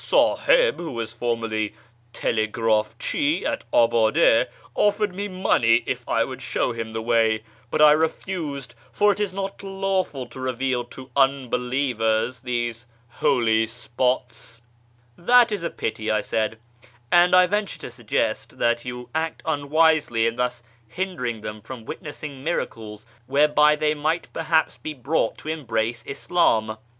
Siiliib, 0.03 0.77
who 0.77 0.93
was 0.93 1.13
formerly 1.13 1.75
tclcgrdfchi 2.11 3.43
at 3.45 3.65
Abade, 3.71 4.47
offered 4.73 5.13
nie 5.13 5.27
money 5.27 5.83
if 5.85 6.07
1 6.07 6.27
would 6.27 6.41
show 6.41 6.71
him 6.71 6.91
the 6.91 7.03
way, 7.03 7.43
but 7.69 7.83
I 7.83 7.91
refused, 7.91 8.73
for 8.91 9.11
it 9.11 9.19
is 9.19 9.31
not 9.31 9.61
lawful 9.61 10.25
to 10.29 10.39
reveal 10.39 10.83
to 10.85 11.11
unbelievers 11.15 12.39
these 12.39 12.87
holy 13.09 13.67
spots."" 13.67 14.63
That 15.19 15.51
is 15.51 15.61
a 15.61 15.69
pity," 15.69 16.09
I 16.09 16.21
said;" 16.21 16.57
and 17.11 17.35
I 17.35 17.45
venture 17.45 17.77
to 17.81 17.91
suggest 17.91 18.57
that 18.57 18.83
you 18.83 19.09
act 19.13 19.43
unwisely 19.45 20.25
in 20.25 20.35
tlius 20.35 20.63
hindering 20.87 21.41
them 21.41 21.61
from 21.61 21.85
witnessing 21.85 22.43
miracles 22.43 23.05
whereby 23.27 23.75
they 23.75 23.93
might 23.93 24.33
perhaps 24.33 24.77
be 24.77 24.95
brought 24.95 25.37
to 25.37 25.49
embrace 25.49 26.03
Ish'im. 26.07 26.79